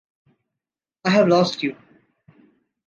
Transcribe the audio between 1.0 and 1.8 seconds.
i have lost you